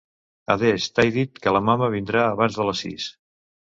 Adés 0.53 0.87
t'hai 0.95 1.13
dit 1.19 1.39
que 1.45 1.55
la 1.59 1.63
mama 1.69 1.93
vindrà 1.99 2.27
abans 2.35 2.61
de 2.63 2.71
les 2.71 2.87
sis. 2.87 3.11